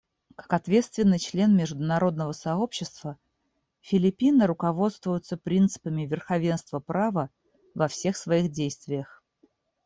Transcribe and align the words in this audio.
Как 0.35 0.53
ответственный 0.53 1.19
член 1.19 1.55
международного 1.55 2.31
сообщества 2.31 3.19
Филиппины 3.81 4.47
руководствуются 4.47 5.37
принципами 5.37 6.07
верховенства 6.07 6.79
права 6.79 7.29
во 7.75 7.87
всех 7.87 8.17
своих 8.17 8.49
действиях. 8.51 9.21